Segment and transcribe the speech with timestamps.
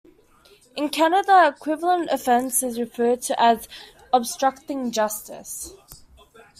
[0.75, 3.67] In Canada, the equivalent offence is referred to as
[4.11, 5.73] "obstructing justice".